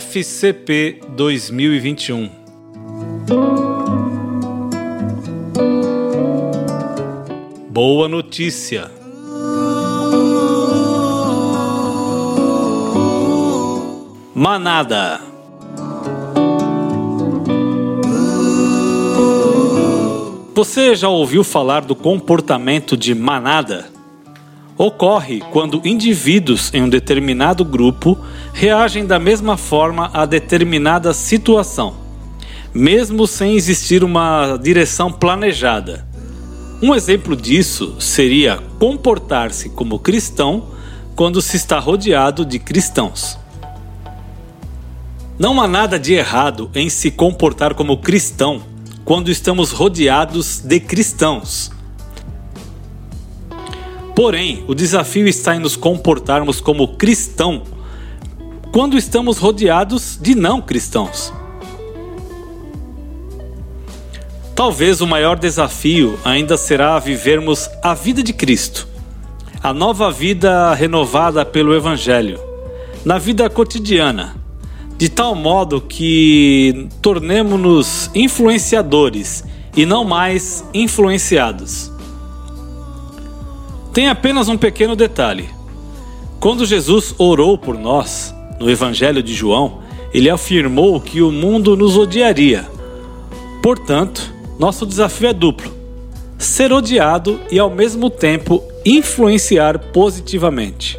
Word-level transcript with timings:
FCP 0.00 1.02
2021. 1.10 2.30
Boa 7.68 8.08
notícia! 8.08 8.90
Manada. 14.34 15.20
Você 20.54 20.94
já 20.94 21.10
ouviu 21.10 21.44
falar 21.44 21.82
do 21.82 21.94
comportamento 21.94 22.96
de 22.96 23.14
manada? 23.14 23.91
Ocorre 24.82 25.38
quando 25.52 25.80
indivíduos 25.84 26.74
em 26.74 26.82
um 26.82 26.88
determinado 26.88 27.64
grupo 27.64 28.18
reagem 28.52 29.06
da 29.06 29.16
mesma 29.16 29.56
forma 29.56 30.10
a 30.12 30.26
determinada 30.26 31.14
situação, 31.14 31.94
mesmo 32.74 33.24
sem 33.28 33.54
existir 33.54 34.02
uma 34.02 34.56
direção 34.56 35.12
planejada. 35.12 36.04
Um 36.82 36.96
exemplo 36.96 37.36
disso 37.36 37.94
seria 38.00 38.58
comportar-se 38.80 39.68
como 39.68 40.00
cristão 40.00 40.70
quando 41.14 41.40
se 41.40 41.56
está 41.56 41.78
rodeado 41.78 42.44
de 42.44 42.58
cristãos. 42.58 43.38
Não 45.38 45.60
há 45.60 45.68
nada 45.68 45.96
de 45.96 46.12
errado 46.12 46.68
em 46.74 46.88
se 46.88 47.12
comportar 47.12 47.74
como 47.74 47.98
cristão 47.98 48.60
quando 49.04 49.30
estamos 49.30 49.70
rodeados 49.70 50.58
de 50.58 50.80
cristãos. 50.80 51.70
Porém, 54.22 54.62
o 54.68 54.74
desafio 54.74 55.26
está 55.26 55.56
em 55.56 55.58
nos 55.58 55.74
comportarmos 55.74 56.60
como 56.60 56.96
cristão 56.96 57.64
quando 58.70 58.96
estamos 58.96 59.36
rodeados 59.36 60.16
de 60.16 60.36
não 60.36 60.62
cristãos. 60.62 61.32
Talvez 64.54 65.00
o 65.00 65.08
maior 65.08 65.36
desafio 65.36 66.16
ainda 66.24 66.56
será 66.56 67.00
vivermos 67.00 67.68
a 67.82 67.94
vida 67.94 68.22
de 68.22 68.32
Cristo, 68.32 68.86
a 69.60 69.74
nova 69.74 70.08
vida 70.12 70.72
renovada 70.72 71.44
pelo 71.44 71.74
Evangelho, 71.74 72.38
na 73.04 73.18
vida 73.18 73.50
cotidiana 73.50 74.36
de 74.96 75.08
tal 75.08 75.34
modo 75.34 75.80
que 75.80 76.86
tornemos-nos 77.02 78.08
influenciadores 78.14 79.42
e 79.76 79.84
não 79.84 80.04
mais 80.04 80.64
influenciados. 80.72 81.91
Tem 83.92 84.08
apenas 84.08 84.48
um 84.48 84.56
pequeno 84.56 84.96
detalhe. 84.96 85.50
Quando 86.40 86.64
Jesus 86.64 87.14
orou 87.18 87.58
por 87.58 87.78
nós, 87.78 88.34
no 88.58 88.70
Evangelho 88.70 89.22
de 89.22 89.34
João, 89.34 89.82
ele 90.14 90.30
afirmou 90.30 90.98
que 90.98 91.20
o 91.20 91.30
mundo 91.30 91.76
nos 91.76 91.96
odiaria. 91.96 92.66
Portanto, 93.62 94.32
nosso 94.58 94.86
desafio 94.86 95.28
é 95.28 95.32
duplo: 95.34 95.70
ser 96.38 96.72
odiado 96.72 97.38
e 97.50 97.58
ao 97.58 97.68
mesmo 97.68 98.08
tempo 98.08 98.62
influenciar 98.84 99.78
positivamente. 99.78 100.98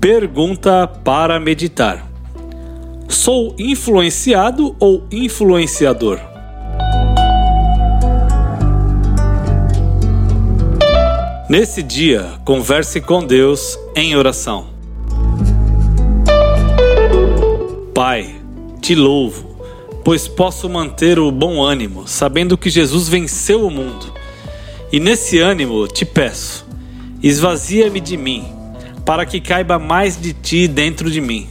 Pergunta 0.00 0.88
para 0.88 1.38
meditar: 1.38 2.04
Sou 3.08 3.54
influenciado 3.56 4.74
ou 4.80 5.04
influenciador? 5.12 6.29
Nesse 11.50 11.82
dia, 11.82 12.38
converse 12.44 13.00
com 13.00 13.26
Deus 13.26 13.76
em 13.96 14.14
oração. 14.14 14.68
Pai, 17.92 18.36
te 18.80 18.94
louvo, 18.94 19.56
pois 20.04 20.28
posso 20.28 20.68
manter 20.68 21.18
o 21.18 21.28
bom 21.32 21.60
ânimo, 21.60 22.06
sabendo 22.06 22.56
que 22.56 22.70
Jesus 22.70 23.08
venceu 23.08 23.66
o 23.66 23.70
mundo. 23.70 24.14
E 24.92 25.00
nesse 25.00 25.40
ânimo 25.40 25.88
te 25.88 26.04
peço, 26.04 26.64
esvazia-me 27.20 27.98
de 27.98 28.16
mim 28.16 28.44
para 29.04 29.26
que 29.26 29.40
caiba 29.40 29.76
mais 29.76 30.16
de 30.16 30.32
ti 30.32 30.68
dentro 30.68 31.10
de 31.10 31.20
mim. 31.20 31.48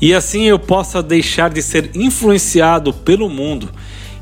E 0.00 0.14
assim 0.14 0.44
eu 0.44 0.58
possa 0.58 1.02
deixar 1.02 1.50
de 1.50 1.60
ser 1.60 1.90
influenciado 1.94 2.90
pelo 2.90 3.28
mundo 3.28 3.68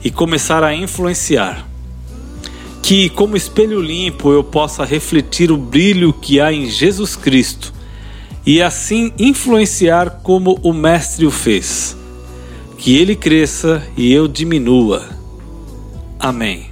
e 0.02 0.10
começar 0.10 0.64
a 0.64 0.74
influenciar. 0.74 1.68
Que, 2.88 3.10
como 3.10 3.36
espelho 3.36 3.82
limpo, 3.82 4.32
eu 4.32 4.42
possa 4.42 4.82
refletir 4.82 5.52
o 5.52 5.58
brilho 5.58 6.10
que 6.10 6.40
há 6.40 6.50
em 6.50 6.70
Jesus 6.70 7.14
Cristo 7.14 7.70
e 8.46 8.62
assim 8.62 9.12
influenciar 9.18 10.22
como 10.22 10.58
o 10.62 10.72
Mestre 10.72 11.26
o 11.26 11.30
fez. 11.30 11.94
Que 12.78 12.96
ele 12.96 13.14
cresça 13.14 13.86
e 13.94 14.10
eu 14.10 14.26
diminua. 14.26 15.06
Amém. 16.18 16.67